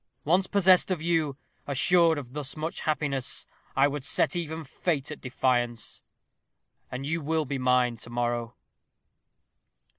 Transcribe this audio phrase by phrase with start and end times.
[0.25, 5.21] Once possessed of you, assured of thus much happiness, I would set even fate at
[5.21, 6.01] defiance.
[6.89, 8.55] And you will be mine to morrow."